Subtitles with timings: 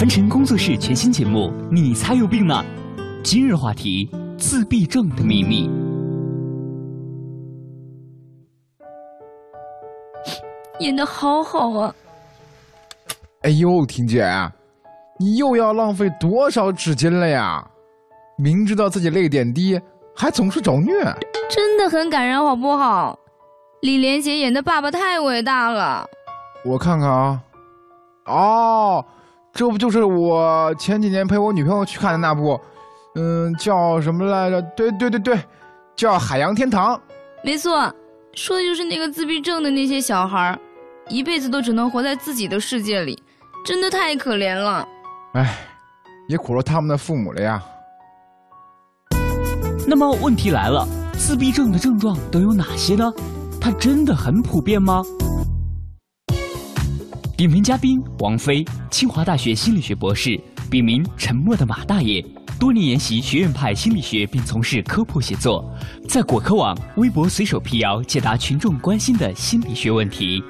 [0.00, 2.64] 凡尘工作室全新节目，你才有病呢！
[3.22, 5.68] 今日话题：自闭症的秘密。
[10.78, 11.94] 演的好好啊！
[13.42, 14.26] 哎呦，婷姐，
[15.18, 17.62] 你又要浪费多少纸巾了呀？
[18.38, 19.78] 明知道自己泪点低，
[20.16, 21.04] 还总是找虐，
[21.50, 23.18] 真的很感人，好不好？
[23.82, 26.06] 李连杰演的爸爸太伟大了。
[26.64, 27.42] 我看看啊，
[28.24, 29.04] 哦。
[29.52, 32.58] 这不就是我前几年陪我女朋友去看的那部，
[33.16, 34.62] 嗯，叫什么来着？
[34.76, 35.38] 对对对对，
[35.96, 36.94] 叫《海洋天堂》。
[37.44, 37.92] 没错，
[38.34, 40.58] 说的就是那个自闭症的那些小孩，
[41.08, 43.20] 一辈子都只能活在自己的世界里，
[43.64, 44.86] 真的太可怜了。
[45.34, 45.58] 哎，
[46.28, 47.62] 也苦了他们的父母了呀。
[49.86, 53.12] 那么问题来了，自闭症的症状都有哪些呢？
[53.60, 55.02] 它真的很普遍吗？
[57.40, 60.38] 点评嘉宾王菲，清华大学心理学博士，
[60.70, 62.22] 笔名沉默的马大爷，
[62.58, 65.64] 多年研习学院派心理学，并从事科普写作，
[66.06, 70.44] 在果壳网微博随手辟谣，解答群众关心的心理学问题。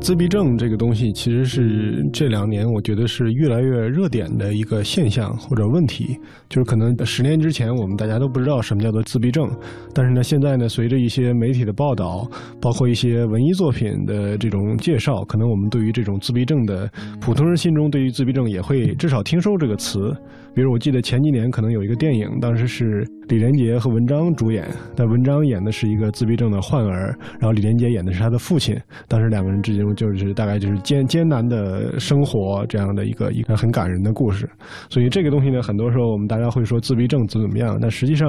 [0.00, 6.18] 自闭症这个东西，其实是这两年我觉得是越来越热点的一个现象或者问题。
[6.48, 9.48] 就是可能十年之前，我们大家都不知道什么叫做自闭症，
[9.94, 12.26] 但是呢，现在呢，随着一些媒体的报道，
[12.60, 20.12] 包括一些文艺作品的这种介绍，可能我们对于这种自闭症的普通人心中，对于自闭症也会至少听说这个词。
[20.54, 28.76] 比如我记得前几年可能有一个电影，当时是李连杰和文章主演，但文章演的是一个自闭症的患儿，然后李连杰演的是他的父亲，
[29.08, 29.80] 当时两个人之间。
[29.96, 34.48] 就是大概就是艰艰难的生活这样的一个一个很感人的故事，
[34.88, 38.28] 所以这个东西呢，很多时候我们大家会说自闭症怎么怎么样，但实际上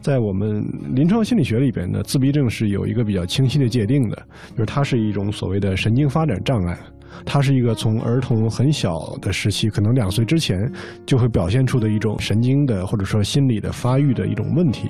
[0.00, 0.62] 在我们
[0.94, 4.16] 临床心理学里边呢，自闭症是有一个比较清晰的界定的，
[4.50, 6.78] 就是它是一种所谓的神经发展障碍，
[7.24, 10.70] 它是一个从儿童很小的时期，可能两岁之前
[11.06, 14.88] 就会表现出的一种神经的或者说心理的发育的一种问题。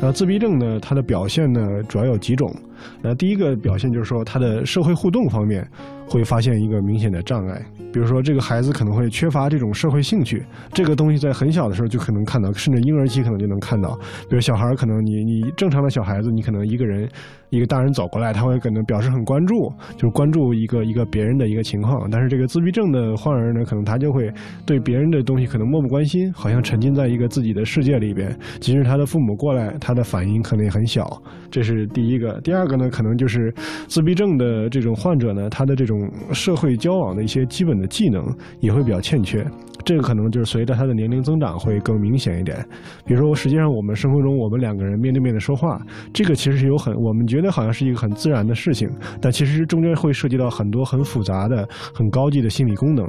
[0.00, 2.54] 那自闭症呢，它的表现呢，主要有几种。
[3.02, 5.66] 那第一个表现就是说，他的社会互动方面
[6.06, 7.60] 会发现一个明显的障碍，
[7.92, 13.96] 比如说这个孩子可能会缺乏这种社会兴趣，这个东西在很小的时候就可能看到，甚至婴儿期可能就能看到。
[14.28, 17.08] 比如小孩可能你你正常的小孩子，你可能一个人
[17.50, 22.08] 一个大人走过来，他会可能表示很关注，就是关注一个一个别人的一个情况。
[22.10, 24.30] 但是这个自闭症的患儿呢，可能他就会
[24.66, 28.36] 对别人的东西可能漠不关心，好像沉浸在一个自己的世界里边。
[28.60, 31.06] 即使他的父母过来，他的反应可能也很小。
[31.50, 32.90] 这是第一个，第二个呢？
[32.90, 33.52] 可能就是
[33.86, 38.24] 自闭症的这种患者呢，他的这种嗯社会交往的一些基本的技能
[38.60, 39.44] 也会比较欠缺。
[39.84, 42.56] 这个可能就是随着他的年龄增长会更明显一点。
[43.04, 45.78] 比如说，实际上我们生活中我们两个人面对面的说话，
[46.10, 48.88] 这个其实是有很我们觉得好像是一个很自然的事情，
[49.20, 53.06] 但其实中间会涉及到很多很复杂的、很高级的心理功能。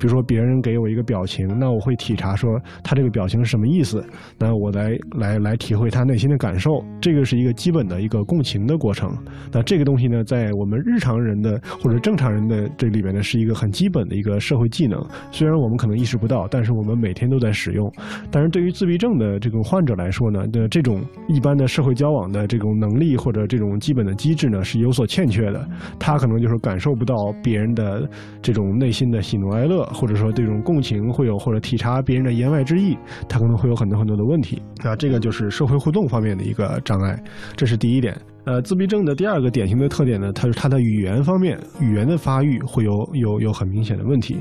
[0.00, 4.04] 比如说，别人给我一个表情，那我会体察说他这个表情是什么意思，
[4.36, 6.84] 那我来来来体会他内心的感受。
[7.00, 9.16] 这个是一个基本的一个共情的过程。
[9.52, 15.04] 那这个东西呢，在我们日常人的或者正常人的这里边呢，是一个很基本的一个社会技能。
[15.30, 17.90] 虽然我们可能意识不到，但是我们每天都在使用。
[18.30, 25.68] 但是对于自闭症的这种患者来说呢，的这种一般的社会交往的这种能力或者这种基本的机制呢，是有所欠缺的。
[25.98, 28.08] 他可能就是感受不到别人的
[28.40, 32.96] 这种内心的喜怒哀乐，或者说这种共情会有或者体察别人的言外之意，
[33.28, 34.62] 他可能会有很多很多的问题。
[34.82, 37.22] 啊，这个就是社会互动方面的一个障碍，
[37.56, 38.16] 这是第一点。
[38.46, 44.36] 呃，自闭症的第二个典型的特点呢，它是它的语言方面，语言的发育会有有有很明显的问题。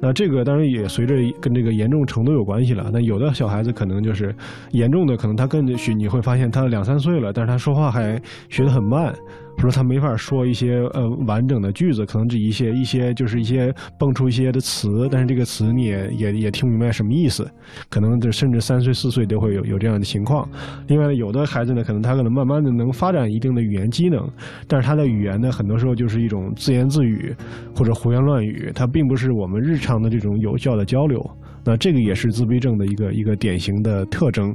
[0.00, 2.90] 那这个当然也随着跟这个严重程度有关系了。
[2.92, 4.34] 那有的小孩子可能就是
[4.72, 9.14] 严重的，可能他更许你会发现他两三岁了，但是他说话还学得很慢。
[9.58, 17.50] 说他没法说一些呃完整的句子，可能这一些一些就是一些蹦出一些的词，但是这个词你也也也听不明白什么意思，
[17.88, 20.46] 可能这甚至三岁四岁都会有有这样的情况。
[20.86, 24.28] 另外有的孩子呢，可能他可能慢慢的能发展一定的语言机能，
[24.68, 27.34] 但是他的语言呢，很多时候就是一种自言自语
[27.74, 31.24] 或者胡言乱语，他并不是我们日常的这种有效的交流。
[31.64, 34.54] 那这个也是自闭症的一个一个典型的特征。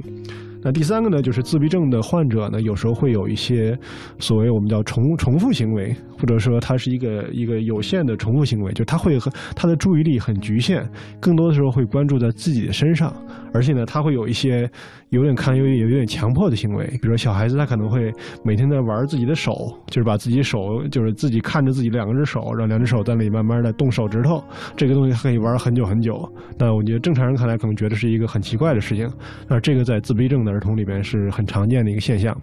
[0.62, 3.78] 那第三个呢，就是自闭症的患者呢，有时候会有一些
[4.18, 10.86] 所谓我们叫重重复行为，或者说他是一个一个有限的重复行为，就他会和他的注意力很局限，
[11.18, 13.14] 更多的时候会关注在自己的身上，
[13.54, 14.70] 而且呢，他会有一些
[15.10, 18.12] 有点看有有点强迫的行为，比如说小孩子他可能会
[18.44, 19.52] 每天在玩自己的手，
[19.86, 24.42] 就是把自己手就是自己看着自己两只手，让两只手在那里慢慢的动手指头，
[24.74, 26.28] 这个东西可以玩很久很久。
[26.58, 29.08] 那我觉得正常人看来可能觉得是一个很奇怪的事情，
[29.46, 30.40] 那这个在自闭症。
[30.40, 32.34] 的儿童里边是很常见的一个现象。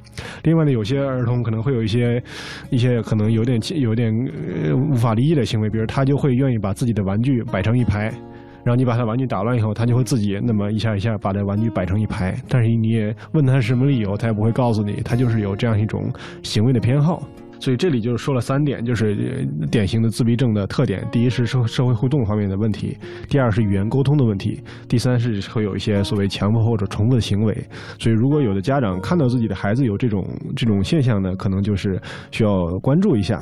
[0.44, 2.22] 另外呢，有些儿童可能会有一些
[2.70, 4.14] 一些可能有点有点
[4.64, 8.14] 呃无法理解的行为，比如他就会愿意把自己的玩具摆成一排。
[8.68, 12.36] 然后你把他玩具打乱以后，他就会自己那么一下一下把这玩具摆成一排。
[12.50, 16.12] 但是你也问他什么理由，他也不会告诉你，他就是有这样一种
[16.44, 17.24] 行为的偏好。
[17.62, 22.90] 所以这里就是说了三点，就是典型的自闭症的特点：第一是社社会互动方面的问题；
[23.30, 27.56] 第二是语言沟通的问题；第三是会有一些所谓强迫或者重复的行为。
[27.98, 30.28] 所以如果有的家长看到自己的孩子有这种
[30.58, 31.98] 这种现象呢，可能就是
[32.32, 33.42] 需要关注一下。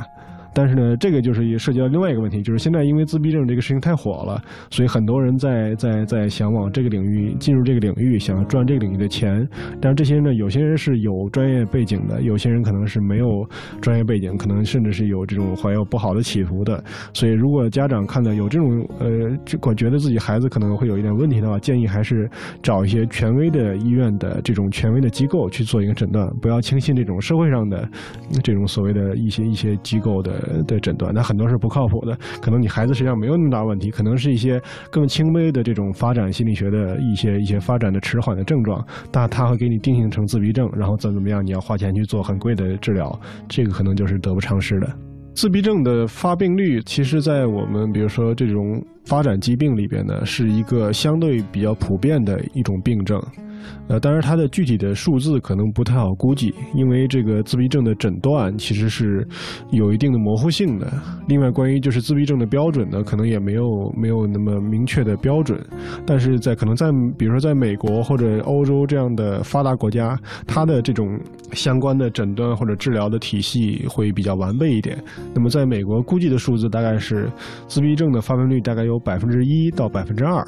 [0.55, 4.41] 但是呢，这个就是也涉及到另外一个问题，就是现在因为自闭症这个事情太火了，
[4.71, 9.45] 所以很多人在在在想往这个领域进入这个领域，想赚这个领域的钱。
[9.81, 13.45] 但是这些人呢，有些人是有专业背景的，有些人可能是没有
[13.81, 16.81] 专业背景，可能甚至是有这种怀有不好的企图的。
[17.13, 22.29] 所以，如果家长看到有这种呃，我觉得自己孩子可能会有一点问题的话，建议还是
[22.63, 27.89] 找一些权威的医院的这种权威的机构去做一个诊断，不要轻信这种社会上的
[28.41, 30.44] 这种所谓的一些一些机构的。
[30.47, 32.17] 呃的诊断，那很多是不靠谱的。
[32.41, 34.61] 可能你孩子实际上没有那么大问题，可能是一些
[34.91, 44.87] 更轻微的这种发展心理学的一些一些发展的迟缓的症状，但他会给你定性成自闭症，然后怎么怎么样，你要花钱去做很贵的治疗，这个可能就是得不偿失的。
[45.33, 53.21] 自闭症的发病率，其实，在我们比如说这种发展疾病里边呢，是一个相对比较普遍的一种病症。
[53.87, 59.27] 呃，当然，它的具体的数字可能不太好估计，因为这个自闭症的诊断其实是
[59.71, 60.91] 有一定的模糊性的。
[61.27, 65.63] 另外，关于就是自闭症的标准呢，可能也没有没有那么明确的标准。
[66.05, 71.19] 但是在可能在比如说在美国或者欧洲这样的发达国家，它的这种
[71.53, 74.97] 相关的诊断或者治疗的体系会比较完备一点。
[75.33, 77.29] 那么，在美国估计的数字大概是
[77.67, 80.43] 自闭症的发病率大概有百分之一到百分之二。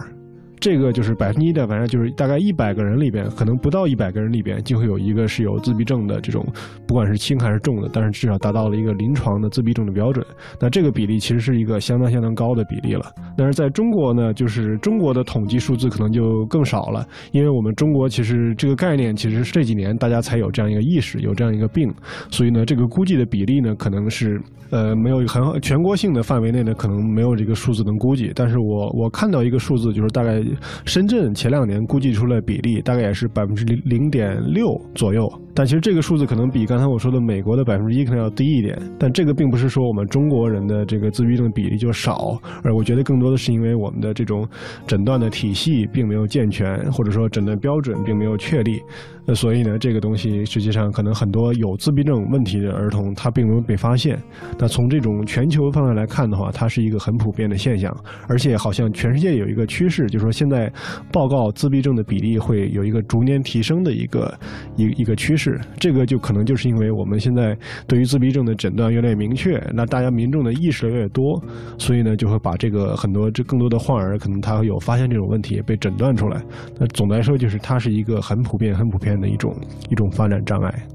[0.60, 6.44] 这个就是百分之一的，反正就是大概一百个人里边，可能不到一百个人里边就会有一个是有自闭症的这种，
[6.88, 10.26] 不管是轻还是重的，但是至少达到了一个临床的自闭症的标准。
[10.60, 13.06] 那这个比例其实是一个相当相当高的比例了。
[13.38, 21.94] 但是在中国呢，就是中国的统计数字可能就更少了，因为我们中国其实这个概念其实是这几年大家才有这样一个意识，有这样一个病，
[22.32, 28.32] 所以呢，这个估计的比例呢，可能是呃没有很全国性的范围内呢，可能没有这个数字能估计。
[28.34, 30.42] 但是我我看到一个数字，就是大概。
[30.86, 38.78] 深圳前两年估计出来比例大概也是百分之零零点六左右，但其实这个数字可能比刚才我说的美国的百分之一可能要低一点。
[39.00, 44.48] 但这个并不是说我们中国人的这个自闭症比例就少，而我觉得更多的是因为我们的这种
[44.86, 48.82] 诊断的体系并没有健全，或者说诊断标准并没有确立。
[49.28, 54.18] 那所以呢，这个东西实际上可能很多有自闭症问题的儿童他并没有被发现。
[54.58, 57.94] 那从这种全球范围来看的话，它是一个很普遍的现象，
[58.30, 60.72] 而且好像全世界有一个趋势，就是说现在
[61.12, 64.34] 报告自闭症的比例会有一个逐年提升的一个
[64.78, 65.60] 一一个趋势。
[65.78, 67.54] 这个就可能就是因为我们现在
[67.86, 71.44] 对于自闭症的诊断越来越明确，那大家民众的意识越来越多，
[71.78, 76.42] 所以呢就会把这个很多这更多的患儿可能他会有发现这种问题被诊断出来。
[76.80, 79.17] 那总的来说，就是它是一个很普遍、很普遍。
[79.20, 79.56] 的一种
[79.90, 80.88] 一种发展障碍。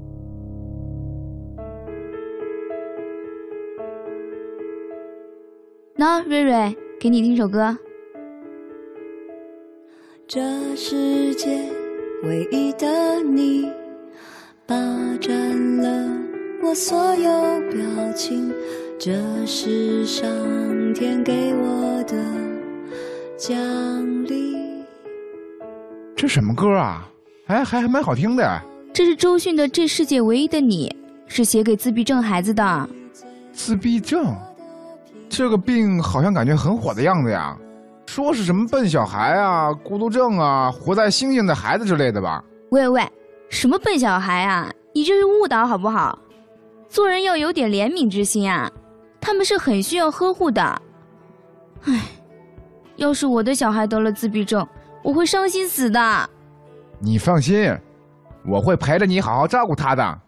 [5.95, 7.77] 那瑞瑞，给你听首歌。
[10.27, 10.41] 这
[10.75, 11.69] 世界
[12.23, 13.71] 唯一的你，
[14.65, 14.75] 霸
[15.21, 16.09] 占了
[16.63, 17.31] 我所有
[17.69, 18.51] 表情，
[18.97, 19.11] 这
[19.45, 20.27] 是上
[20.93, 22.15] 天给我的
[23.37, 23.55] 奖
[24.23, 24.83] 励。
[26.15, 27.12] 这什么歌啊？
[27.47, 28.61] 哎，还还蛮好听的。
[28.93, 30.87] 这是周迅的《这世界唯一的你》，
[31.31, 32.89] 是写给自闭症孩子的。
[33.51, 34.35] 自闭症，
[35.27, 37.57] 这个病好像感觉很火的样子呀。
[38.05, 42.43] 说是什么笨小孩啊、孤独症啊、活在星星的孩子之类的吧？
[42.69, 43.05] 喂喂，
[43.49, 44.71] 什么笨小孩啊？
[44.93, 46.17] 你这是误导好不好？
[46.87, 48.71] 做人要有点怜悯之心啊！
[49.19, 50.81] 他们是很需要呵护的。
[51.85, 52.01] 唉，
[52.97, 54.65] 要是我的小孩得了自闭症，
[55.01, 56.29] 我会伤心死的。
[57.05, 57.69] 你放心，
[58.45, 60.21] 我会陪着你好好照顾他的。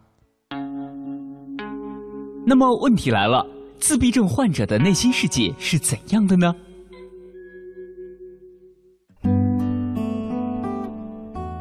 [2.44, 3.46] 那么问题来了，
[3.80, 6.54] 自闭症患者的内心世界是怎样的呢？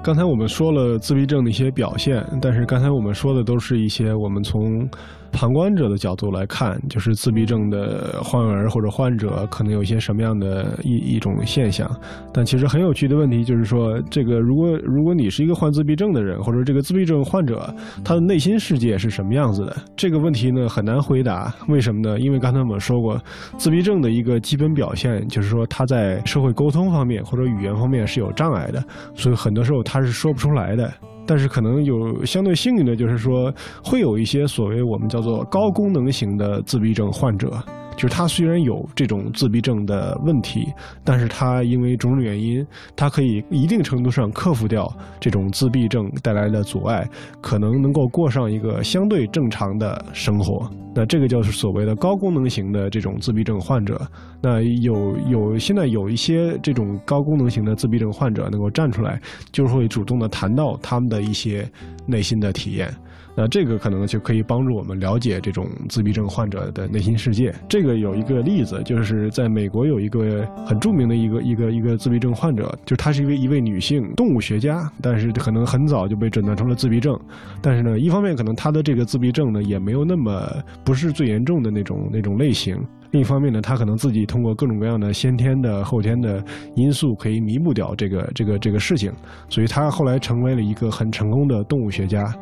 [0.05, 4.87] 刚才我们说了自闭症的一些表现，但是刚才我们说的都是一些我们从。
[5.31, 11.85] 旁观者的角度来看，就是自闭症的患儿或者患者可能有一些什么样的一一种现象。
[12.31, 17.69] 但其实很有趣的问题就是说，这个如果如果你是一个患自闭症的人，或者这个自闭症患者，
[18.01, 19.75] 他的内心世界是什么样子的？
[19.97, 21.53] 这个问题呢很难回答。
[21.67, 22.17] 为什么呢？
[22.17, 23.21] 因为刚才我们说过，
[23.57, 28.81] 自闭症的一个基本表现就是说他在社会沟通方面或者语言方面是有障碍的，
[29.15, 30.93] 所以很多时候他他是说不出来的。
[31.25, 33.49] 但是可能有相对幸运的，就是说
[33.81, 37.63] 会有一些所谓我们叫做高功能型的自闭症患者。
[37.95, 40.67] 就是他虽然有这种自闭症的问题，
[41.03, 47.07] 但是他因为种种原因，他可以一定程度上克服掉这种自闭症带来的阻碍，
[47.41, 50.69] 可能能够过上一个相对正常的生活。
[50.93, 53.99] 那这个就是所谓的高功能型的这种自闭症患者。
[54.41, 59.19] 那有有现在有一些这种高功能型的自闭症患者能够站出来，
[59.51, 61.69] 就是会主动的谈到他们的一些
[62.05, 62.93] 内心的体验。
[63.35, 67.53] 那这个可能就可以帮助我们了解这种自闭症患者的内心世界。
[67.67, 77.13] 这个有一个例子，就是在美国有一个很著名的一个一个一个自闭症患者，就是她是一位一位女性动物学家，但是可能很早就被诊断出了自闭症。
[77.61, 80.49] 但是呢，一方面可能她的这个自闭症呢也没有那么
[80.85, 82.77] 不是最严重的那种那种类型，
[83.11, 86.41] 另一方面呢，她可能自己通过各种各样的先天的后天的
[86.75, 89.11] 因素可以弥补掉这个这个这个事情，
[89.49, 92.33] 所以她后来成为了一个很成功的动物学家。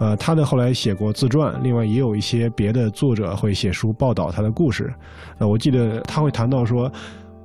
[0.00, 4.90] 呃，他的后来写过自传，另外也有一些别的作者会写书报道他的故事。
[5.38, 6.90] 呃，我记得他会谈到说，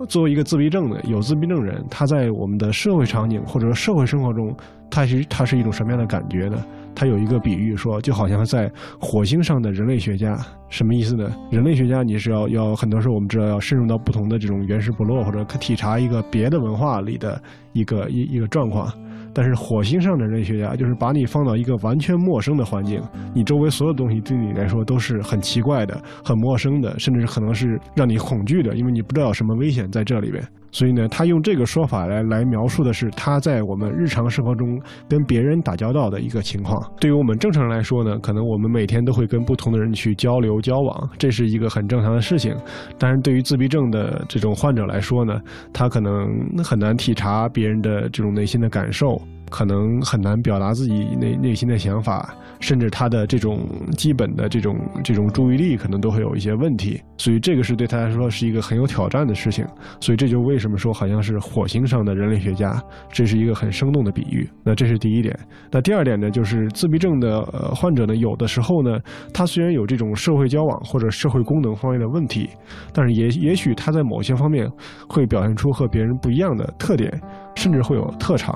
[0.08, 4.56] 作为一个自闭症的有自闭症人，他在我们的社会场景或者说社会生活中，
[4.90, 6.64] 他是他是一种什么样的感觉呢？
[6.96, 8.72] 他有一个比喻说，就好像在
[9.02, 11.30] 火星上的人类学家，什么意思呢？
[11.52, 17.42] 人类学家你是要要很多时候我们知道要深入到不同的这种原始部落或者体察一个别的文化里的
[17.74, 18.90] 一个一一个状况。
[19.36, 23.02] 但是火星上的人类学家就是把你放到一个完全陌生的环境，
[23.34, 30.42] 你周围所有东西对你来说都是很奇怪的、很陌生的，甚至可能是让你恐惧的，因为你不知道有什么危险在这里边。
[30.76, 34.78] 所以呢，他用这个说法来来描述的是他在我们日常生活中
[35.08, 36.86] 跟别人打交道的一个情况。
[37.00, 42.54] 对于我们正常人来说呢，可能我们每天都会跟不同的人去交流交往，这是一个很正常的事情。
[43.00, 45.40] 但是对于自闭症的这种患者来说呢，
[45.72, 46.28] 他可能
[46.62, 49.18] 很难体察别人的这种内心的感受。
[49.50, 59.66] 可能很难表达自己内内心的想法，甚至他的这种基本的这种这种注意力可能都会有一些问题，所以这个是对他来说是一个很有挑战的事情。
[60.00, 64.48] 所以这就为什么说好像是火星上的人类学家，这是一个很生动的比喻。
[64.64, 65.38] 那这是第一点。
[65.72, 69.00] 那第二点呢，就是自闭症的呃患者呢，有的时候呢，
[69.34, 72.50] 他虽然有这种社会交往或者社会功能方面的问题，
[72.94, 74.70] 但是也也许他在某些方面
[75.08, 77.12] 会表现出和别人不一样的特点，
[77.56, 78.56] 甚至会有特长。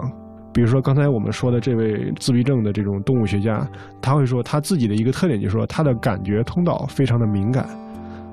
[0.51, 3.65] 比如说刚才我们说的这位自闭症的这种动物学家，
[4.01, 7.67] 他会说他自己的一个特点就是说他的感觉通道非常的敏感，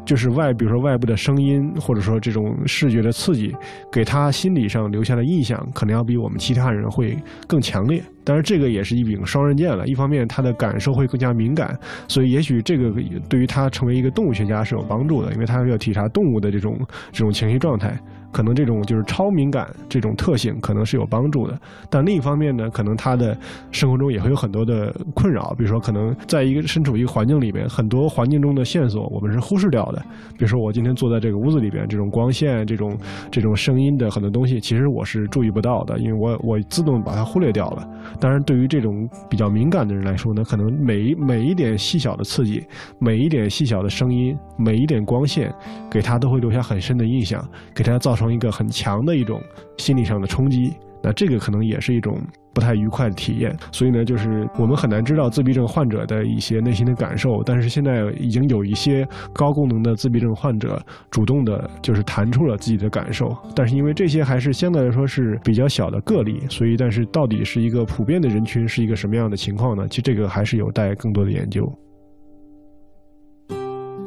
[0.04, 3.54] 就是外比如说外部的声音或者说这种视觉的刺激，
[3.92, 8.02] 给他心理上留下的印象可能要比我们其他人会更强烈。
[8.25, 9.87] 当然，这个也是一柄双刃剑了。
[9.87, 12.90] 一方面，他的感受会更加敏感，所以也许这个
[13.28, 16.76] 对于他成为一个动物学家是有帮助的，因为他要体察动物的这种
[17.12, 17.96] 这种情绪状态。
[18.33, 21.59] 可能这种就是超敏感这种特性可能是有帮助的，
[21.90, 23.37] 但另一方面呢，可能他的
[23.71, 30.02] 生活中也会有很多的困扰，比如说可能在一个身处一个环境里边，很多环境中的线索我们是忽视掉的。
[30.37, 32.97] 比如说我今天坐在这个屋子里边，这种光线、这种
[33.30, 37.88] 这种声音的很多东西，其实我是注意不到的，因为我我自动把它忽略掉了。
[38.21, 42.64] 当然，对于这种比较敏感的人来说呢，可能每一每一点细小的刺激，
[42.99, 45.54] 每一点细小的声音，每一点光线，
[45.90, 48.37] 给他都会留下很深的印象，给他造造成。
[48.37, 49.40] 一个很强的一种
[49.78, 52.20] 心理上的冲击，那这个可能也是一种
[52.52, 53.56] 不太愉快的体验。
[53.73, 57.42] 所以呢，就是我们很难知道自闭症患者的一些内心的感受。
[57.42, 60.78] 但是现在已经有一些高功能的自闭症患者
[61.11, 63.35] 主动的，就是谈出了自己的感受。
[63.54, 69.87] 但是因为这些还是相对来说是比较小的个例，所以但是到底是一个普遍的人群是一个什么样的情况呢？
[69.88, 71.73] 其实这个还是有待更多的研究。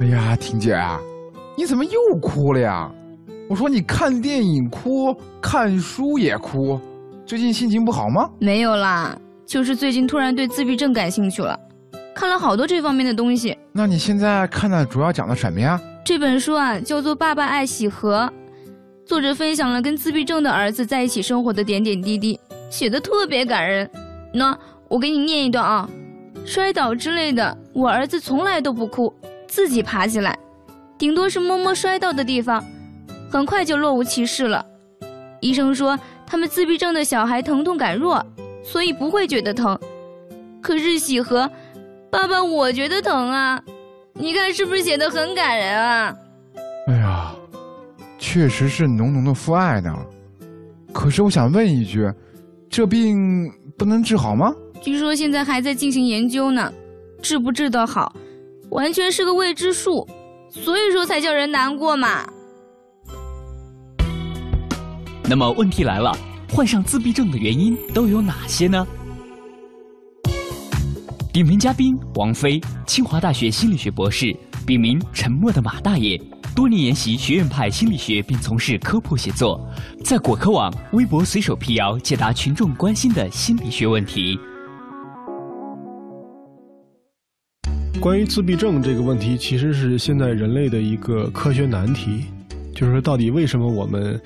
[0.02, 1.00] 哎呀，婷姐啊，
[1.58, 2.92] 你怎么又哭了呀？
[3.50, 6.80] 我说你看电影哭，看书也哭，
[7.26, 8.30] 最近心情不好吗？
[8.40, 11.60] 没有啦，就是最近突然对自闭症感兴趣了，
[12.14, 13.58] 看了好多这方面的东西。
[13.74, 15.82] 那你现在看的主要讲的什么呀？
[16.06, 18.28] 这本书啊，叫做《爸爸爱喜和》，
[19.04, 22.40] 作者分享了跟自闭症的儿子在一起生活的点点滴滴，
[22.70, 23.90] 写的特别感人。
[24.32, 24.56] 那
[24.88, 25.90] 我给你念一段啊，
[26.46, 29.12] 摔倒之类的，我儿子从来都不哭，
[29.48, 30.38] 自己爬起来，
[31.00, 32.64] 顶多是摸摸摔到的地方。
[33.30, 34.66] 很快就若无其事了。
[35.40, 38.26] 医生说，他们自闭症的小孩疼痛感弱，
[38.64, 39.78] 所以不会觉得疼。
[40.62, 41.50] 可是喜和，
[42.10, 43.62] 爸爸，我觉得疼啊！
[44.14, 46.16] 你看是不是写的很感人啊？
[46.88, 47.32] 哎呀，
[48.18, 49.96] 确实是浓浓的父爱呢。
[50.92, 52.12] 可是我想问一句，
[52.70, 54.52] 这病不能治好吗？
[54.82, 56.74] 据说现在还在进行研究呢，
[57.22, 58.14] 治不治得好，
[58.72, 60.06] 完全是个未知数。
[60.50, 62.28] 所以说才叫人难过嘛。
[65.30, 66.12] 那么问题来了，
[66.52, 68.84] 患上自闭症的原因都有哪些呢？
[71.32, 76.20] 点评嘉宾王菲，清华大学心理学博士，笔名沉默的马大爷，
[76.56, 79.64] 多年研习学院派心理学，并从事科普写作，
[80.04, 84.36] 在果壳网微博随手辟谣，解答群众关心的心理学问题。
[88.00, 92.26] 关于自闭症这个问题，其实是现在人类的一个科学难题，
[92.74, 94.20] 就是说到底为什么我们。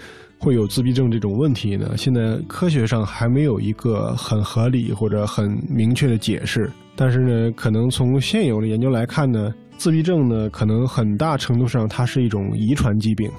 [0.43, 1.95] 会有自闭症这种问题呢？
[1.95, 6.69] 现在科学上还没有一个很合理或者很明确的解释。
[6.97, 13.31] 但是呢，可能从现有的研究来看呢，自闭症呢，可能很大程度上它是一种遗传疾病，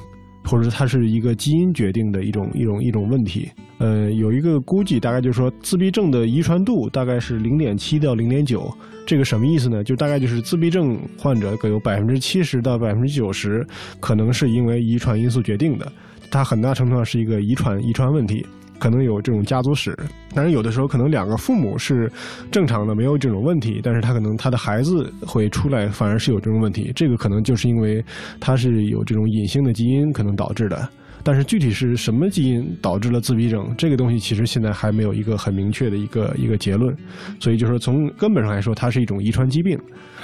[0.44, 3.50] 或者它是一个基因决定的一种一种一种问题。
[3.76, 8.72] 呃，有一个估计，大概就是说，自闭症的遗传度大概是零点七到零点九。
[9.06, 9.84] 这个什么意思呢？
[9.84, 13.62] 就大概就是自闭症患者各有百分之七十到百分之九十，
[14.00, 15.92] 可能是因为遗传因素决定的。
[16.34, 18.44] 它很大程度上是一个遗传遗传问题，
[18.80, 19.96] 可能有这种家族史。
[20.34, 22.10] 但是有的时候可能两个父母是
[22.50, 26.90] 正常的，没有这种问题，但是他可能他的孩子会出来反而是有这种问题。
[26.96, 28.04] 这个可能就是因为
[28.40, 30.88] 他是有这种隐性的基因可能导致的。
[31.24, 36.94] 但是具体是什么基因导致了自闭症，这个东西其实现在还没有一个很明确的一个一个结论。
[37.40, 39.76] 所以就是从根本上来说，它是一种遗传疾病。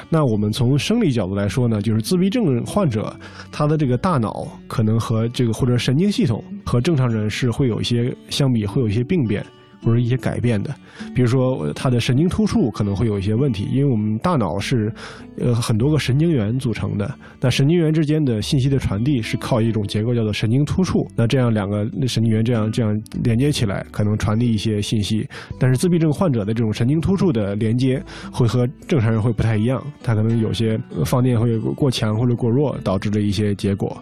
[0.09, 3.15] 那我们从生理角度来说呢，就是自闭症患者
[3.51, 9.45] 他的这个大脑可能和这个或者神经系统和正常人是会有一些相比会有一些病变。
[9.83, 10.75] 或者一些改变的，
[11.15, 14.93] 比如说它的神经突触可能会有一些问题，因为我们大脑是
[15.39, 25.27] 呃很多个神经元组成的，那神经元之间的信息的传递是靠一种结构叫做神经突触，那这样两个神经元这样这样连接起来，可能传递一些信息，
[25.59, 33.97] 但是自闭症患者的这种神经突触的连接会和正常人会不太一样，他可能有些放电会过强或者过弱，导致的一些结果。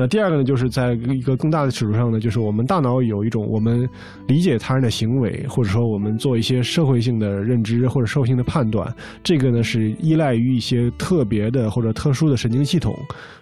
[0.00, 3.84] 那第二个呢，就是在一个更大的尺度上呢，就是我们大脑有一种我们
[4.28, 12.96] 理解他人的行为，或者说我们做一些社会性的认知或者社会性的判断，这个呢是依赖于一些特别的或者特殊的神经系统，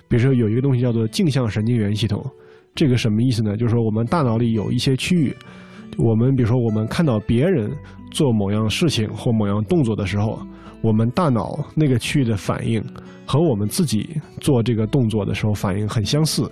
[0.08, 2.24] 比如说有一个东西叫做镜像神经元系统，
[2.74, 3.54] 这个什么意思呢？
[3.54, 5.36] 就是说我们大脑里有一些区域，
[5.98, 7.70] 我们比如说我们看到别人
[8.10, 10.40] 做某样事情或某样动作的时候。
[10.80, 12.82] 我们大脑那个区域的反应
[13.24, 16.50] 和我们自己做这个动作的时候反应很相似。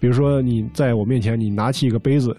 [0.00, 2.36] 比如说，你在我面前，你拿起一个杯子，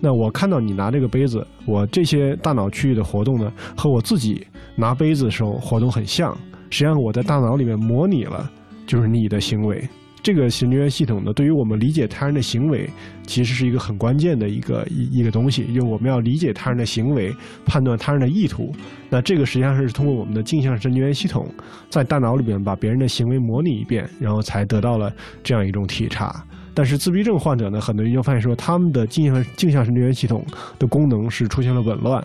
[0.00, 6.36] 那我看到你拿这个杯子，我这些大脑区域的活动呢，和我自己拿杯子的时候活动很像。
[6.70, 8.50] 实际上，我在大脑里面模拟了，
[8.86, 9.86] 就是你的行为。
[10.22, 12.88] 这个神经元系统呢，对于我们理解他人的行为，
[13.26, 15.74] 其实是一个很关键的一个一一个东西。
[15.74, 17.34] 就我们要理解他人的行为，
[17.66, 18.72] 判断他人的意图。
[19.10, 21.52] 那这个实际上是通过我们的镜像神经元系统，
[21.90, 26.44] 在大脑里边把别人的行为模拟一遍，然后才得到了这样一种体察。
[26.72, 30.46] 但是自闭症患者呢，很多研究发现说，他们的镜像镜像神经元系统
[30.78, 32.22] 的功能是出现了紊乱。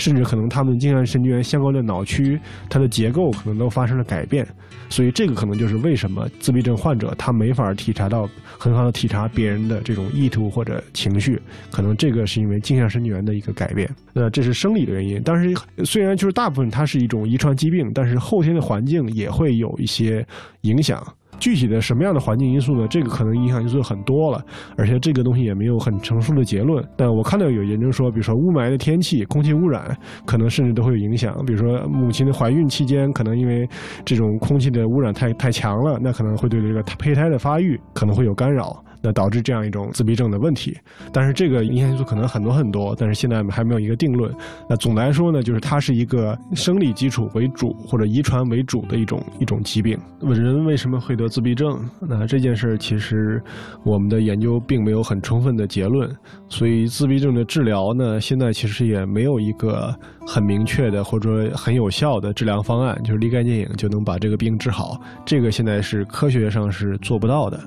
[0.00, 4.46] 甚至可能他们镜像神经元相关的脑区，它的结构可能都发生了改变，
[4.88, 13.88] 所以这个可能就是为什么自闭症患者他没法体察到很好的体察别人的这种意图或者情绪，可能这个是因为镜像神经元的一个改变。
[14.12, 20.26] 那这是生理的原因，但是虽然就是大部分它是一种遗传疾病，但是后天的环境也会有一些
[20.62, 21.06] 影响。
[21.40, 22.86] 具体的什么样的环境因素呢？
[22.88, 24.40] 这个可能影响因素很多了，
[24.76, 26.86] 而且这个东西也没有很成熟的结论。
[26.96, 31.34] 但我看到有研究说，比如说雾霾的天气、空气污染，可能甚至都会有影响。
[31.46, 33.66] 比如说母亲的怀孕期间，可能因为
[34.04, 38.84] 这种空气的污染太太强了，那可能会对这个胚胎的发育可能会有干扰。
[39.02, 40.76] 那导致这样一种自闭症的问题，
[41.12, 44.32] 但是这个影响因素可能很多很多，但是现在还没有一个定论。
[44.68, 49.98] 那总的来说呢，就是它是一个生理基础为主或者遗传为主的一种一种疾病。
[50.20, 51.78] 人为什么会得自闭症？
[52.00, 53.42] 那这件事其实
[53.84, 56.10] 我们的研究并没有很充分的结论，
[56.48, 59.94] 所以自闭症的治疗呢，现在其实也没有一个
[60.26, 65.00] 很明确的或者说很有效的治疗方案，就是立竿见影就能把这个病治好。
[65.24, 67.58] 这个现在是科学上是做不到的。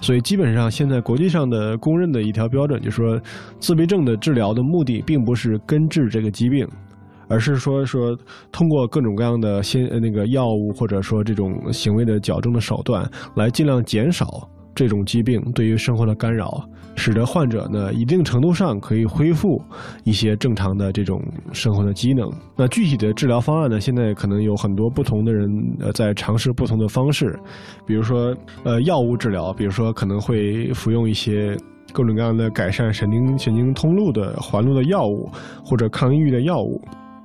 [0.00, 3.20] 所以基本上，现在国际上的公认的一条标准就是说，
[3.58, 6.64] 自闭症的治疗的目的并不是根治这个疾病，
[7.28, 8.16] 而是说说
[8.52, 14.48] 通过各种各样的先那个药物或者说这种行为的矫正的手段，来尽量减少。
[14.78, 16.62] 这种疾病对于生活的干扰，
[16.94, 19.60] 使得患者呢一定程度上可以恢复
[20.04, 21.20] 一些正常的这种
[21.52, 22.30] 生活的机能。
[22.54, 27.36] 那具体的治疗方案呢，现在可能有很多不同的人呃在尝试不同的方式，
[27.84, 31.56] 比如说呃药物治疗，比如说可能会服用一些
[31.92, 35.28] 各种各样的改善神经神经通路的环路的药物，
[35.64, 36.80] 或者抗抑郁的药物。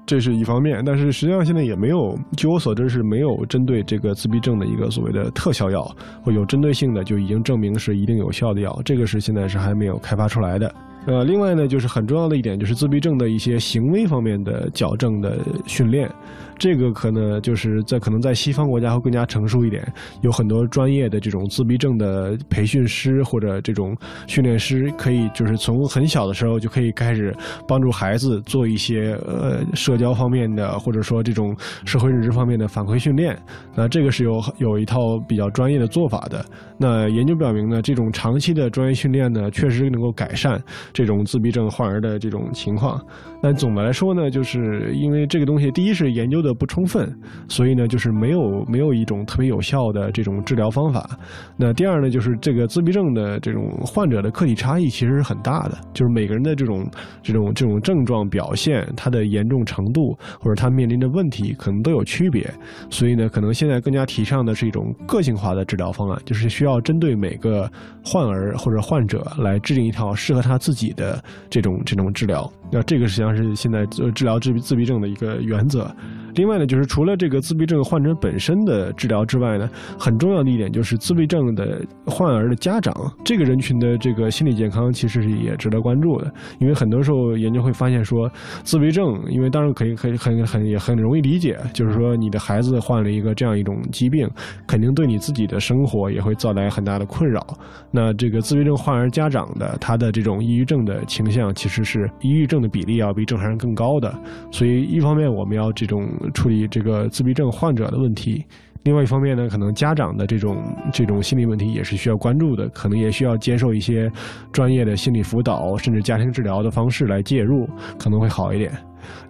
[0.06, 5.84] 这是一方面，但是实际上现在也没有，据我所知是没有针对这个自闭症的一个所谓的特效药，
[6.22, 10.74] 或有针对性的就已经证明是一定有效的药，这个是现在是还没有开发出来的。
[11.06, 16.10] 呃，另外呢，就是很重要的一点，就是自闭症的一些行为方面的矫正的训练，
[16.58, 19.86] 这个可能就是在可能在西方国家会更加成熟一点，
[20.22, 23.96] 有很多专业的这种自闭症的培训师或者这种
[24.28, 27.36] 训练师，可以就是从很小的时候就可以开始
[27.68, 33.38] 帮助孩子做一些呃社交方面的或者说这种社会认知方面的反馈训练。
[33.76, 36.46] 那这个是有有一套比较专业的做法的。
[36.78, 40.62] 那研究表明呢，这种长期的专业训练呢，确实能够改善
[40.92, 43.02] 这种自闭症患儿的这种情况。
[43.42, 47.12] 但总的来说呢，就是因为这个东西，第一是研究的不充分，
[47.48, 51.10] 所以呢，就是没有没有一种特别有效的这种治疗方法。
[51.58, 56.86] 那第二呢，就是这个自闭症的这种患者的个体差异其实是很大的，就是每个人的这种
[57.22, 62.50] 这种这种症状表现，它的严重程度或者他面临的问题可能都有区别。
[62.90, 67.70] 所以呢，可能现在更加提倡的是一种个性化的治疗方案，就是需要针对每个
[68.04, 72.52] 患儿或者患者来制定一套适合他自己的这种这种治疗。
[72.72, 75.90] 那这个实际上是现在治疗自闭自闭症的一个原则。
[76.36, 79.70] 另外呢，就是除了这个自闭症患者本身的治疗之外呢，
[80.00, 82.94] 很重要的一点就是自闭症的患儿的家长
[83.24, 86.34] 这个人群的这个心理健康其实是也值得关注的。
[86.60, 88.32] 因为很多时候研究会发现说，
[88.64, 94.28] 自闭症，因为当然可以很很很也很容易理解，就是说你的孩子患了一个这样一种疾病，
[94.66, 97.46] 肯定对你自己的生活也会造来很大的困扰。
[97.92, 104.14] 那这个自闭症患儿家长的他的这种抑郁症的倾向，其实是抑郁症的比例要比正常人更高的。
[104.52, 106.10] 所以一方面我们要这种。
[106.32, 108.44] 处理这个自闭症患者的问题，
[108.84, 110.58] 另外一方面呢，可能家长的这种
[110.92, 114.12] 这种心理问题也是需要关注的，可能也需要接受一些
[114.52, 118.72] 专业的心理辅导，甚至家庭治疗的方式来介入，可能会好一点。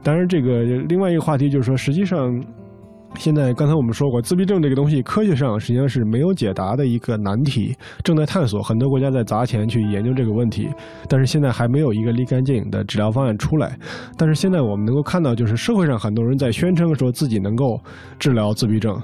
[0.02, 2.44] 当然，这个另外一个话题就是说，实际上。
[3.16, 8.62] 现在刚才我们说过，自闭症这个东西，科学上实际上是没有解答的一个难题，正在探索。
[8.62, 10.68] 很多国家在砸钱去研究这个问题，
[11.08, 13.78] 但是现在还没有一个立竿见影的治疗方案出来。
[14.18, 17.80] 但是现在我们能够看到，就是社会上很多人在宣称说自己能够
[18.20, 19.02] 治疗自闭症。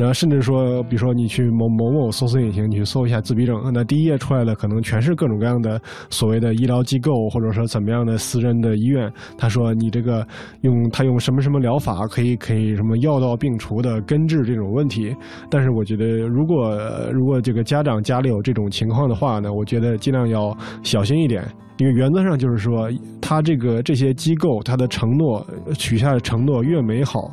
[0.00, 9.12] 然后甚至说，比如说你去某某某搜索引擎，你去搜一下自闭症，那第一页出来的可能全是各种各样的所谓的医疗机构，或者说怎么样的私人的医院。
[9.36, 10.26] 他说你这个
[10.62, 15.14] 用他用什么什么疗法可以可以什么药到病除的根治这种问题。
[15.50, 16.80] 但是我觉得，如果
[17.12, 22.88] 如果这个家长家里有这种情况的话呢，我觉得尽量要小心一点，因为原则上就是说，
[23.20, 27.30] 他这个这些机构他的承诺许下的承诺越美好。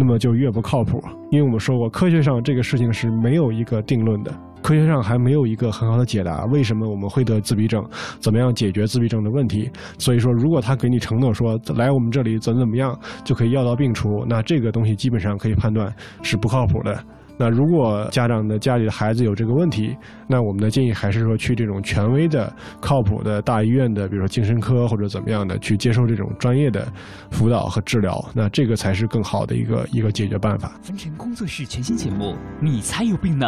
[0.00, 0.98] 那么就越不靠谱，
[1.30, 4.32] 因为我们说过，科学上这个事情是没有一个定论的，
[4.62, 7.84] 科学上还没有一个很好的解答，为什么我们会得自闭症，
[8.18, 9.70] 怎么样解决自闭症的问题。
[9.98, 16.98] 所以说，如果他给你承诺说来我们这里怎怎么样就可以药到病除，那这个东西基本上可以判断是不靠谱的。
[17.42, 19.96] 那如果家长的家里的孩子有这个问题，
[20.28, 26.86] 那我们的建议还是说去这种权威的、靠谱的大医院的，比如说精神科或者怎么样的，去接受这种专业的
[27.30, 28.22] 辅导和治疗。
[28.34, 30.70] 那这个才是更好的一个一个解决办法。
[30.82, 33.46] 分成工作室全新节目，你才有病呢！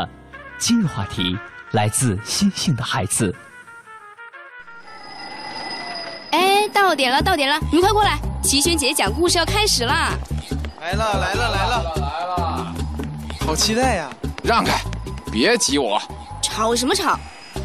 [0.57, 1.37] 今日话题
[1.73, 3.35] 来自星星的孩子。
[6.31, 8.19] 哎，到点了，到点了，你们快过来！
[8.43, 10.15] 齐轩姐讲故事要开始啦！
[10.81, 12.12] 来了，来了，来了，来了！
[13.45, 14.09] 好期待呀！
[14.45, 14.81] 让开，
[15.31, 16.01] 别挤我！
[16.41, 17.19] 吵什么吵？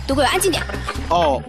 [0.07, 0.61] 都给我安静点！
[1.09, 1.41] 哦。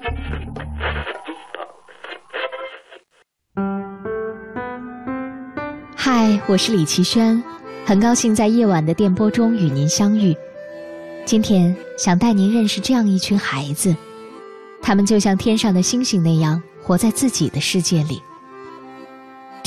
[5.96, 7.42] 嗨，我是李奇轩，
[7.86, 10.36] 很高兴在夜晚的电波中与您相遇。
[11.24, 13.96] 今天想带您认识这样一群孩子，
[14.82, 18.22] 他们就像天上的星星那样，活在自己的世界里。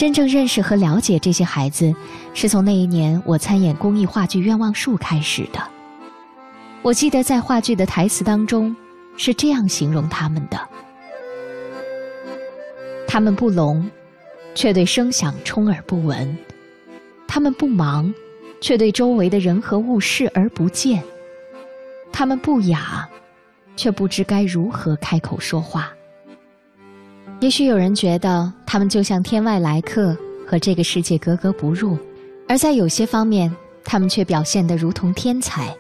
[0.02, 1.94] 真正认识和了解这些孩子，
[2.34, 5.62] 是从那一年我参演公益话剧《愿望树》开始的。
[6.82, 8.76] 我记得在话剧的台词当中，
[9.16, 10.60] 是这样形容他们的：
[13.08, 13.88] 他们不聋，
[14.56, 16.36] 却对声响充耳不闻；
[17.28, 18.12] 他们不忙，
[18.60, 21.00] 却对周围的人和物视而不见；
[22.12, 23.08] 他们不雅，
[23.78, 25.94] 却不知该如何开口说话。
[27.41, 31.97] 也许有人觉得他们就像天外来客，和这个世界格格不入；
[32.47, 33.51] 而在有些方面，
[33.84, 35.75] 他们却表现得如同天才。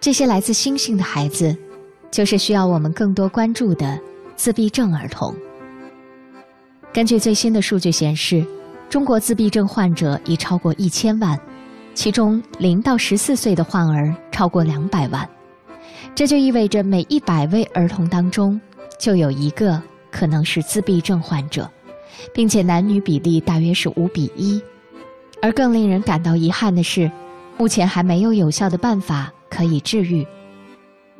[0.00, 1.54] 这些来自星星的孩子，
[2.12, 3.98] 就是需要我们更多关注的
[4.36, 5.34] 自闭症儿童。
[6.92, 8.46] 根据最新的数据显示，
[8.88, 11.36] 中国自闭症患者已超过一千万，
[11.92, 15.28] 其中零到十四岁的患儿超过两百万。
[16.14, 18.60] 这就意味着每一百位儿童当中
[18.96, 19.82] 就有一个。
[20.16, 21.70] 可能是自闭症患者，
[22.32, 24.58] 并且男女比例大约是五比一。
[25.42, 27.10] 而更令人感到遗憾的是，
[27.58, 30.26] 目前还没有有效的办法可以治愈。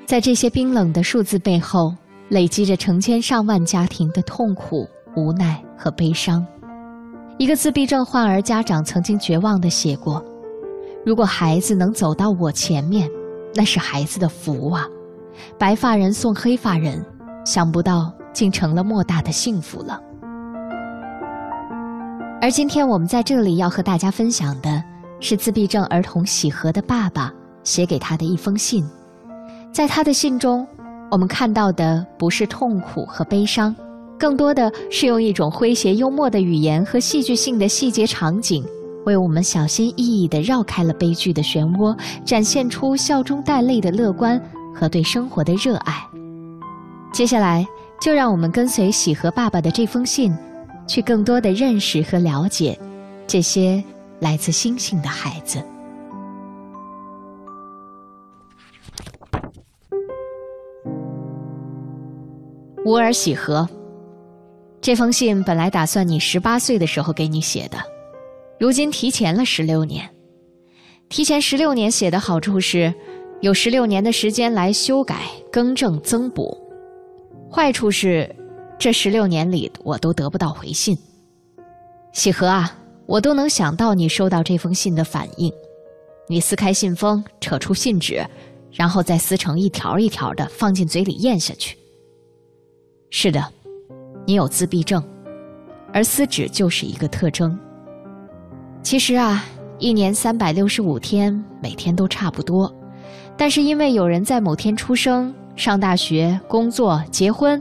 [0.06, 1.94] 在这些冰冷的数字背后，
[2.30, 6.44] 累积着成千上万家庭的痛苦、无奈和悲伤。
[7.37, 10.24] 一个自闭症患儿家长曾经绝望地写过
[11.04, 13.11] ：“如果孩子能走到我前面，
[13.54, 14.88] 那是孩子的福啊！
[15.59, 17.04] 白发人送黑发人，
[17.44, 19.99] 想不到竟成了莫大的幸福了。”
[22.42, 24.83] 而今天我们在这里要和大家分享的
[25.20, 27.33] 是自闭症儿童喜和的爸爸
[27.64, 28.87] 写给他的一封信。
[29.72, 30.66] 在他的信中，
[31.11, 33.75] 我们看到的不是痛苦和悲伤。
[34.18, 38.64] 更多的是用一种诙谐幽默的语言和戏剧性的细节场景，
[39.05, 44.40] 为我们小心翼翼地绕开了悲剧的漩涡，展现出笑中带泪的乐观
[44.75, 45.94] 和对生活的热爱。
[47.12, 47.66] 接下来，
[48.00, 50.32] 就让我们跟随喜和爸爸的这封信，
[50.87, 52.78] 去更多的认识和了解
[53.26, 53.82] 这些
[54.20, 55.62] 来自星星的孩子。
[62.85, 63.68] 吾尔喜和。
[64.80, 67.78] 这封信本来打算你十八岁的时候给你写的，
[68.61, 70.09] 如今提前了十六年。
[71.09, 72.94] 提前十六年写的好处是，
[73.40, 76.56] 有十六年的时间来修改、更正、增补；
[77.50, 78.35] 坏处是，
[78.78, 80.96] 这十六年里我都得不到回信。
[82.12, 85.52] 喜和啊，我都能想到你收到这封信的反应。
[86.28, 88.26] 你撕开信封，扯出信纸，
[88.72, 91.76] 然后再撕成一条一条的放进嘴里咽下去。
[93.11, 93.44] 是的。
[94.26, 95.00] 你有自闭症，
[95.92, 97.56] 而撕纸就是一个特征。
[98.82, 99.44] 其实啊，
[99.78, 102.74] 一年三百六十五天，每天都差不多，
[103.37, 107.61] 但是因为有人在某天出生、上大学、工作、结婚，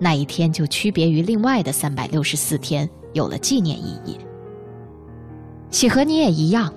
[0.00, 4.18] 那一天就区别于另外的三百六十四天，有了纪念意义。
[5.70, 6.74] 喜和你也一样，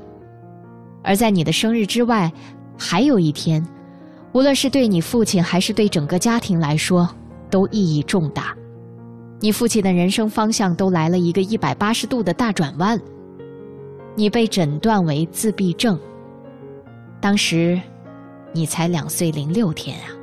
[1.01, 2.31] 而在你的生日之外，
[2.77, 3.65] 还有一天，
[4.31, 7.09] 无论是对你父亲还是对整个家庭来说，
[7.49, 8.55] 都意义重大。
[9.39, 13.01] 你父亲的人生方向都来了一个一百八十度的大转弯。
[14.15, 15.99] 你被诊断为自闭症，
[17.19, 17.81] 当时
[18.53, 20.22] 你才两岁零六天啊。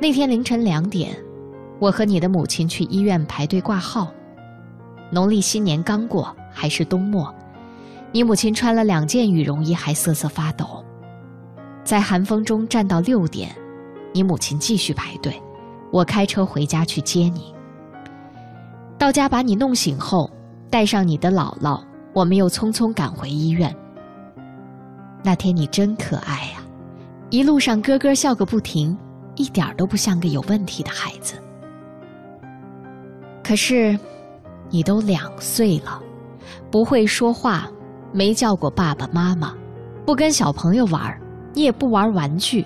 [0.00, 1.16] 那天凌晨两点，
[1.78, 4.12] 我和你的母亲去医院排队挂号。
[5.10, 7.32] 农历新年刚过，还是冬末，
[8.10, 10.84] 你母亲穿了两件羽绒衣，还瑟瑟发抖。
[11.84, 13.54] 在寒风中站到六点，
[14.12, 15.40] 你母亲继续排队。
[15.92, 17.54] 我开车回家去接你，
[18.98, 20.28] 到家把你弄醒后，
[20.68, 21.80] 带上你的姥姥，
[22.12, 23.74] 我们又匆匆赶回医院。
[25.22, 26.64] 那天你真可爱呀，
[27.30, 28.96] 一路上咯咯笑个不停，
[29.36, 31.34] 一点都不像个有问题的孩子。
[33.42, 33.98] 可是，
[34.70, 36.00] 你都两岁了，
[36.70, 37.68] 不会说话，
[38.12, 39.54] 没叫过爸爸妈妈，
[40.06, 41.20] 不跟小朋友玩，
[41.52, 42.64] 你也不玩玩具。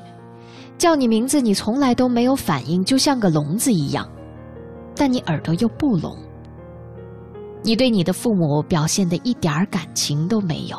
[0.77, 4.09] 叫你名字，你从来都没有反应，就像个聋子一样。
[4.95, 6.17] 但你耳朵又不聋。
[7.65, 10.79] 你对你的父母表现的一点感情都没有，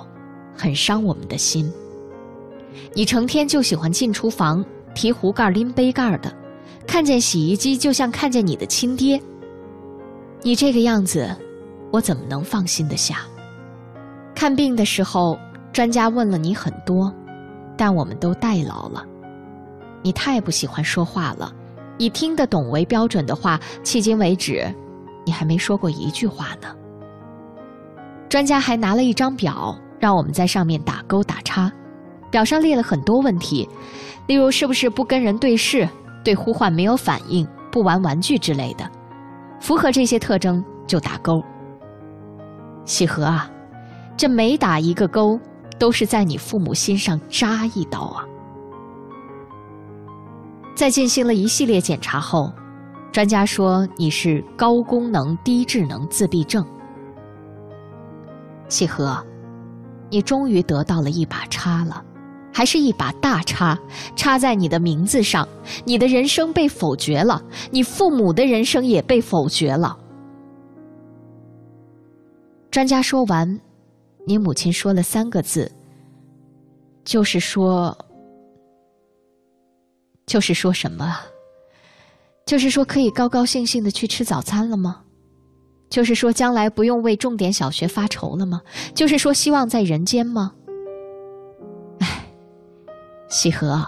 [0.56, 1.70] 很伤我们的心。
[2.94, 6.32] 你成天就喜欢进厨房提壶盖拎杯盖的，
[6.86, 9.22] 看见洗衣机就像看见你的亲爹。
[10.42, 11.30] 你这个样子，
[11.92, 13.20] 我怎么能放心的下？
[14.36, 15.38] 看病的时候，
[15.74, 17.14] 专家问了你很多，
[17.78, 19.06] 但我们都代劳了。
[20.02, 21.54] 你太不喜欢说话了，
[21.98, 24.66] 以听得懂为标准的话，迄今为止，
[25.26, 26.74] 你还没说过一句话呢。
[28.30, 31.70] 专家还拿了一张表，让我们在上面打勾打叉，
[32.32, 33.68] 表上列了很多问题，
[34.30, 35.90] 例如是不是不跟人对视、
[36.24, 38.88] 对呼唤没有反应、不玩玩具之类的，
[39.60, 41.44] 符合这些特征就打勾。
[42.86, 43.50] 喜和啊，
[44.16, 45.40] 这每打一个勾，
[45.80, 48.24] 都是在你父母心上扎一刀啊。
[50.76, 52.54] 在进行了一系列检查后，
[53.12, 56.64] 专家说你是高功能低智能自闭症。
[58.68, 59.26] 喜和，
[60.12, 62.04] 你终于得到了一把叉了，
[62.54, 63.78] 还是一把大叉，
[64.16, 65.48] 插在你的名字上。
[65.86, 69.98] 你的人生被否决了，你父母的人生也被否决了。
[72.72, 73.60] 专家说完，
[74.28, 75.72] 你母亲说了三个字，
[77.04, 77.98] 就是说。
[80.26, 81.26] 就是说什么啊？
[82.46, 85.02] 就是说可以高高兴兴的去吃早餐了吗？
[85.90, 88.62] 就是说将来不用为重点小学发愁了吗？
[88.94, 90.54] 就是说希望在人间吗？
[93.30, 93.86] 哎，喜和，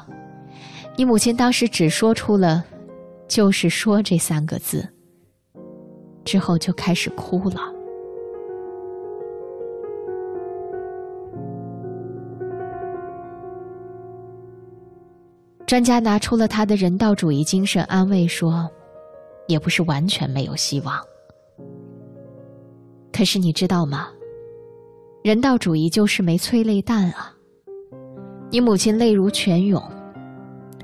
[0.96, 2.64] 你母亲当时只说出了
[3.28, 4.88] “就是说”这三个字，
[6.24, 7.60] 之后就开始哭了。
[15.66, 18.70] 专家拿出了他的人道主义精神，安慰说
[19.48, 21.02] ：“也不是完全没有希望。
[23.14, 24.10] 可是你知道吗？
[25.24, 27.34] 人道主义就是枚催泪弹啊！
[28.52, 29.82] 你母亲泪如泉涌，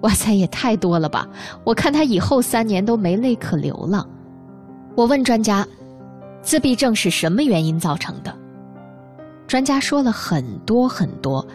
[0.02, 1.28] 哇塞，也太多了吧！
[1.66, 4.08] 我看她以后三年都没泪可流了。
[4.96, 5.68] 我问专家，
[6.42, 8.34] 自闭症是什么原因造成的？
[9.48, 11.46] 专家说了很多很多，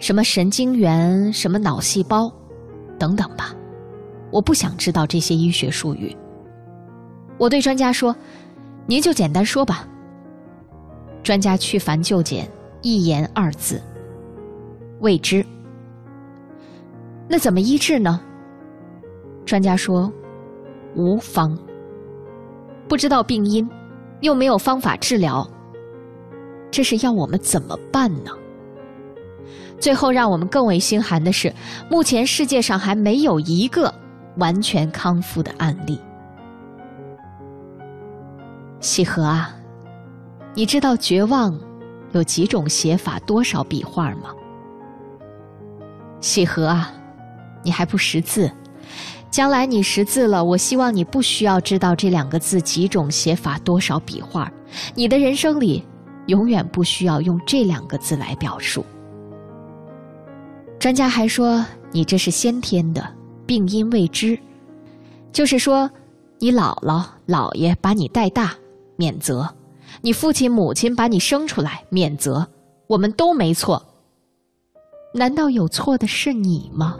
[0.00, 2.30] 什么神经元、什么脑细胞，
[2.98, 3.54] 等等吧。
[4.32, 6.16] 我不想知道这些医学术语。
[7.38, 8.14] 我对专家说
[8.86, 9.86] ：“您就简单说吧。”
[11.22, 12.48] 专家去繁就简，
[12.82, 13.80] 一言二字：
[15.00, 15.44] 未知。
[17.32, 18.20] 那怎么医治呢？
[19.46, 20.12] 专家说
[20.96, 21.56] ：“无方。”
[22.88, 23.70] 不知道病因，
[24.20, 25.48] 又没有方法治疗，
[26.72, 28.32] 这是要我们怎么办呢？
[29.78, 31.54] 最后让我们更为心寒的是，
[31.88, 33.94] 目前世界上还没有一个
[34.38, 36.00] 完全康复的案例。
[38.80, 39.54] 喜和啊，
[40.52, 41.56] 你知道绝望
[42.10, 44.34] 有几种写法、多少笔画吗？
[46.20, 46.92] 喜和啊，
[47.62, 48.50] 你还不识字。
[49.30, 54.50] 将来你识字了，我希望你不需要知道这两个字几种写法、多少笔画。
[54.94, 55.84] 你的人生里，
[56.26, 58.84] 永远不需要用这两个字来表述。
[60.80, 63.06] 专家还说你这是先天的，
[63.46, 64.38] 病因未知，
[65.32, 65.88] 就是说，
[66.38, 68.54] 你姥姥、姥爷把你带大，
[68.96, 69.46] 免责；
[70.00, 72.48] 你父亲、母亲把你生出来，免责。
[72.88, 73.80] 我们都没错，
[75.14, 76.96] 难道有错的是你吗？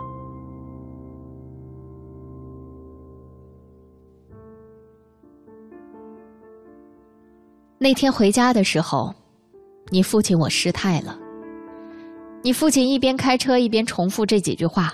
[7.83, 9.11] 那天回家的时候，
[9.89, 11.19] 你父亲我失态了。
[12.43, 14.93] 你父亲一边开车一边重复这几句话：“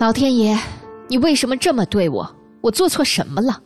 [0.00, 0.58] 老天爷，
[1.06, 2.28] 你为什么这么对我？
[2.60, 3.62] 我做错什么了？”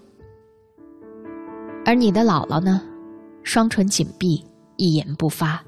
[1.87, 2.83] 而你的姥姥呢，
[3.43, 4.45] 双唇紧闭，
[4.77, 5.59] 一言不发，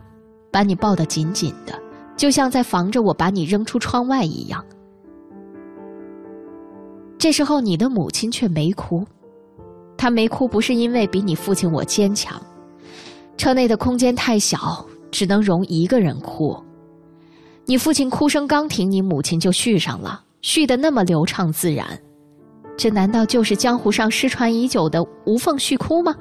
[0.53, 1.73] 把你抱得紧紧的，
[2.19, 4.63] 就像在防着我把你扔出窗外一样。
[7.17, 9.07] 这时候，你的母亲却没哭。
[10.01, 12.41] 他没哭，不是因为比你父亲我坚强，
[13.37, 16.57] 车内的空间太小，只能容一个人哭。
[17.67, 21.87] 你父亲哭声刚停，你母亲就续上了，续的那么流畅自然，
[22.79, 26.17] 这难道就是江湖上失传已久的无缝续哭吗？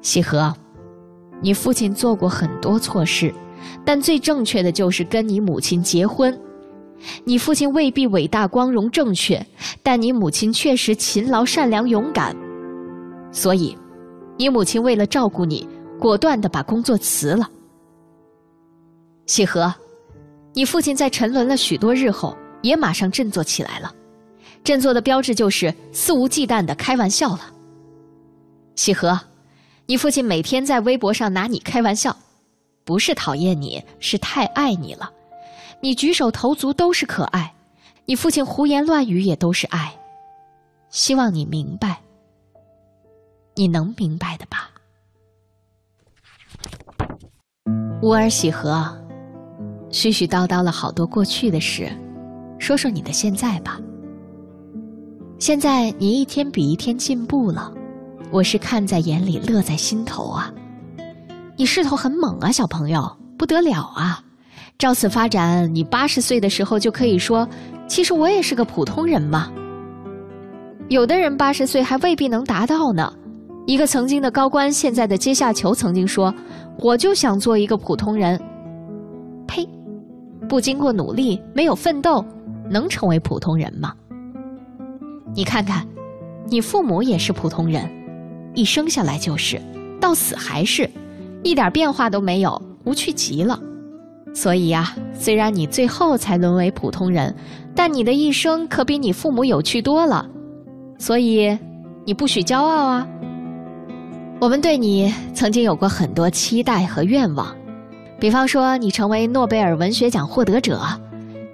[0.00, 0.54] 喜和，
[1.42, 3.34] 你父亲做过很多错事，
[3.84, 6.40] 但最正确的就是跟你母亲结婚。
[7.24, 9.44] 你父亲未必伟大、光荣、正确，
[9.82, 12.34] 但你母亲确实勤劳、善良、勇敢。
[13.32, 13.76] 所以，
[14.36, 17.48] 你母亲为了照顾你，果断的把工作辞了。
[19.26, 19.72] 喜和，
[20.54, 23.92] 你父亲在沉沦了许多日后，也马上振作起来了。
[24.64, 27.40] 振作的标志就是肆无忌惮的开玩笑了。
[28.74, 29.18] 喜和，
[29.86, 32.16] 你父亲每天在微博上拿你开玩笑，
[32.84, 35.10] 不是讨厌你，是太爱你了。
[35.80, 37.54] 你举手投足都是可爱，
[38.04, 39.94] 你父亲胡言乱语也都是爱，
[40.90, 42.00] 希望你明白，
[43.54, 44.70] 你能明白的吧？
[48.02, 48.84] 乌尔喜和，
[49.90, 51.90] 絮絮叨叨了好多过去的事，
[52.58, 53.80] 说说你的现在吧。
[55.38, 57.72] 现在你一天比一天进步了，
[58.30, 60.52] 我是看在眼里，乐在心头啊！
[61.56, 64.22] 你势头很猛啊，小朋友，不得了啊！
[64.78, 67.48] 照此发展，你八十岁的时候就可以说
[67.88, 69.50] ：“其实我也是个普通人嘛。”
[70.88, 73.12] 有的人八十岁还未必能达到呢。
[73.66, 76.32] 一个曾经的高官，现在的阶下囚，曾经说
[76.78, 78.40] ：“我就想做一个普通人。”
[79.48, 79.66] 呸！
[80.48, 82.24] 不经过努力，没有奋斗，
[82.70, 83.94] 能成为普通人吗？
[85.34, 85.84] 你看看，
[86.46, 87.90] 你父母也是普通人，
[88.54, 89.60] 一生下来就是，
[90.00, 90.88] 到死还是，
[91.42, 93.58] 一点变化都没有，无趣极了。
[94.36, 97.34] 所以呀，虽然你最后才沦为普通人，
[97.74, 100.28] 但你的一生可比你父母有趣多了。
[100.98, 101.58] 所以，
[102.04, 103.08] 你不许骄傲啊！
[104.38, 107.56] 我们对你曾经有过很多期待和愿望，
[108.20, 110.82] 比方说你成为诺贝尔文学奖获得者，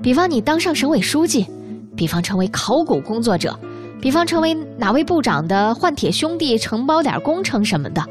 [0.03, 1.47] 比方你当上省委书记，
[1.95, 3.57] 比方成为考古工作者，
[4.01, 8.05] 比方成为哪位部长的换铁兄弟承包点工程什么的。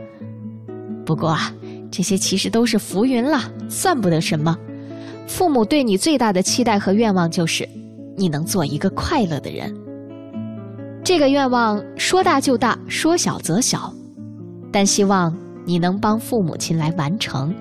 [1.06, 1.52] 不过啊。
[1.92, 3.40] 这些其实都是浮云了，
[3.70, 4.58] 算不得什么。
[5.28, 7.68] 父母对你最大的期待和愿望就是，
[8.18, 9.76] 你能做一个快乐的人。
[11.04, 13.94] 这个愿望说大就大，说小则小，
[14.72, 15.36] 但希望
[15.66, 17.54] 你能帮父母亲来完成。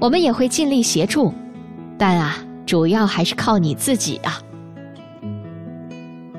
[0.00, 1.32] 我们也会尽力协助，
[1.96, 2.36] 但啊，
[2.66, 4.40] 主要还是靠你自己啊。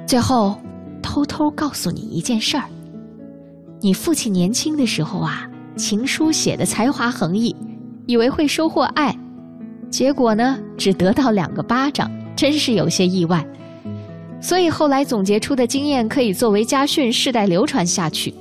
[0.06, 0.56] 最后，
[1.02, 2.66] 偷偷告诉你一件事儿，
[3.80, 7.56] 你父亲年轻的时候啊，情书写的才华横溢，
[8.06, 9.16] 以为会收获爱，
[9.90, 13.44] 结果呢，只得到两个巴掌，真是有些意外。
[14.40, 18.34] 所以后来总结出的经验可以作为家训，世代流传下去。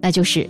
[0.00, 0.48] 那就是，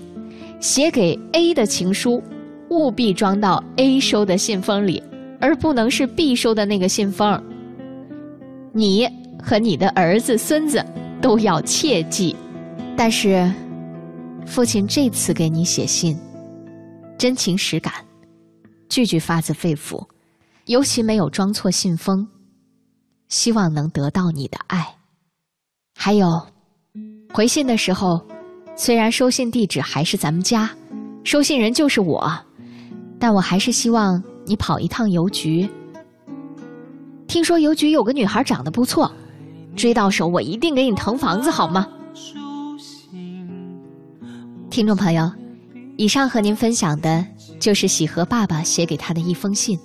[0.61, 2.22] 写给 A 的情书，
[2.68, 5.03] 务必装到 A 收的信封里，
[5.41, 7.43] 而不能是 B 收的那个信封。
[8.72, 9.09] 你
[9.43, 10.84] 和你的儿子、孙子
[11.20, 12.36] 都要切记。
[12.97, 13.51] 但是。
[14.49, 16.18] 父亲这次给你写信，
[17.18, 17.92] 真情实感，
[18.88, 20.05] 句句发自肺腑，
[20.64, 22.26] 尤其没有装错信封。
[23.28, 24.84] 希望能得到你的爱。
[25.94, 26.44] 还有，
[27.32, 28.20] 回信的时候，
[28.74, 30.68] 虽然收信地址还是咱们家，
[31.24, 32.28] 收信人就是我，
[33.20, 35.68] 但我还是希望你跑一趟邮局。
[37.26, 39.12] 听说邮局有个女孩长得不错，
[39.76, 41.86] 追到手我一定给你腾房子，好吗？
[44.71, 45.31] 听众朋友，
[45.97, 47.25] 以上和您分享的
[47.59, 49.79] 就是喜和爸爸写给他的一封信。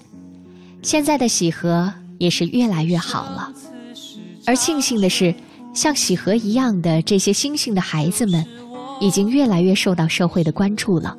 [0.81, 3.51] 现在的喜和也是越来越好了，
[4.45, 5.33] 而庆幸的是，
[5.73, 8.45] 像喜和一样的这些星星的孩子们，
[8.99, 11.17] 已经越来越受到社会的关注了。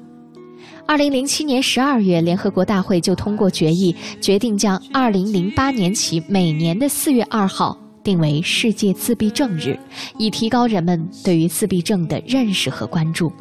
[0.87, 9.77] 二零零七年十二月，联合国大会就通过决议，决定将二零零八年起每年的四月二号定为世界自闭症日，
[10.19, 13.33] 以提高人们对于自闭症的认识和关注。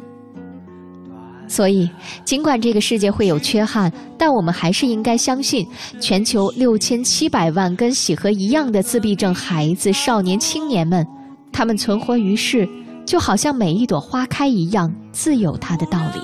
[1.46, 1.88] 所以，
[2.24, 5.66] 尽管这个世界会有缺憾，但我们还是应该相信，
[6.00, 11.06] 全球六千七百万跟喜和一样的自闭症孩子、少年、青年们，
[11.52, 12.68] 他们存活于世，
[13.04, 16.20] 就好像每一朵花开一样，自有它的道理。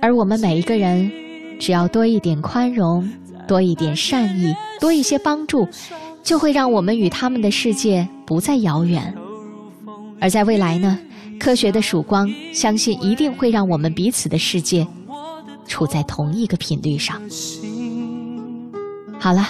[0.00, 1.10] 而我们每一个人，
[1.58, 3.10] 只要多一点宽容，
[3.48, 5.66] 多一点善意，多一些帮助，
[6.22, 9.14] 就会让我们与他们的世界不再遥远。
[10.20, 10.98] 而在未来呢？
[11.44, 14.86] 科学的曙光，相信一定会让我们彼此的世界
[15.66, 17.20] 处在同一个频率上。
[19.20, 19.46] 好了，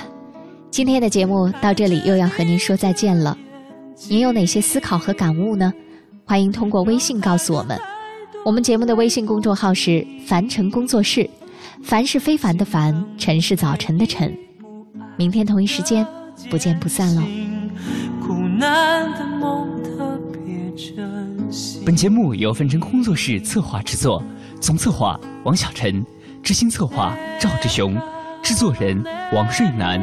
[0.72, 3.38] 今天的节目到这里又要和您说再见了。
[4.08, 5.72] 您有哪些思考和感悟呢？
[6.24, 7.78] 欢迎通过微信告诉我们。
[8.44, 11.30] 我们节目的微信公众号是“凡尘工作室”，
[11.80, 14.36] 凡是非凡的凡，尘是早晨的晨。
[15.16, 16.04] 明天同一时间，
[16.50, 17.22] 不见不散喽。
[18.20, 20.74] 苦难的梦特别
[21.84, 24.22] 本节目由分成工作室策划制作，
[24.60, 26.04] 总策划王小晨，
[26.42, 27.96] 执行策划赵志雄，
[28.42, 29.02] 制作人
[29.32, 30.00] 王瑞楠。